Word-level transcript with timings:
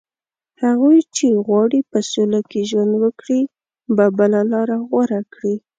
هغوی 0.63 0.99
چې 1.15 1.27
غواړي 1.45 1.79
په 1.91 1.99
سوله 2.11 2.39
کې 2.49 2.61
ژوند 2.69 2.93
وکړي، 3.03 3.41
به 3.95 4.05
بله 4.17 4.39
لاره 4.51 4.77
غوره 4.87 5.21
کړي 5.33 5.55